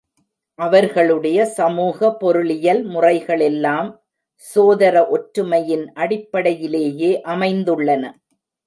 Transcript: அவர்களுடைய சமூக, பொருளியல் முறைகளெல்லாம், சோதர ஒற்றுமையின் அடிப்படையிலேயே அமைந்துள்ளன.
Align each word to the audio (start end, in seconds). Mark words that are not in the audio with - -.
அவர்களுடைய 0.59 1.45
சமூக, 1.45 2.09
பொருளியல் 2.13 2.81
முறைகளெல்லாம், 2.87 3.91
சோதர 4.35 5.07
ஒற்றுமையின் 5.09 5.87
அடிப்படையிலேயே 5.93 7.13
அமைந்துள்ளன. 7.27 8.03